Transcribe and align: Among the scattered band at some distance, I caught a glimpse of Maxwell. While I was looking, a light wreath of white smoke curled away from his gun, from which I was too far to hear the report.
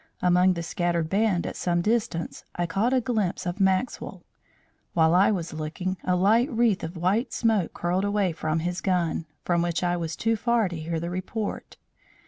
Among 0.19 0.53
the 0.53 0.63
scattered 0.63 1.09
band 1.11 1.45
at 1.45 1.55
some 1.55 1.83
distance, 1.83 2.43
I 2.55 2.65
caught 2.65 2.91
a 2.91 2.99
glimpse 2.99 3.45
of 3.45 3.59
Maxwell. 3.59 4.23
While 4.93 5.13
I 5.13 5.29
was 5.29 5.53
looking, 5.53 5.95
a 6.03 6.15
light 6.15 6.51
wreath 6.51 6.83
of 6.83 6.97
white 6.97 7.31
smoke 7.31 7.75
curled 7.75 8.03
away 8.03 8.31
from 8.31 8.61
his 8.61 8.81
gun, 8.81 9.27
from 9.45 9.61
which 9.61 9.83
I 9.83 9.95
was 9.97 10.15
too 10.15 10.35
far 10.35 10.67
to 10.69 10.75
hear 10.75 10.99
the 10.99 11.11
report. 11.11 11.77